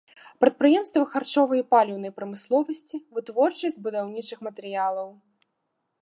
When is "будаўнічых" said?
3.87-4.39